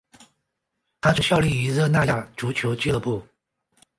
[0.99, 3.21] 他曾效力于热那亚足球俱乐部。